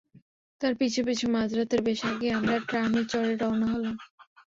তার 0.61 0.73
পিছু 0.79 0.99
পিছু 1.07 1.25
মাঝরাতের 1.35 1.81
বেশ 1.81 1.99
আগেই 2.05 2.31
আমরা 2.31 2.55
ট্রামে 2.67 3.01
চড়ে 3.11 3.33
রওনা 3.35 3.67
হলাম। 3.73 3.95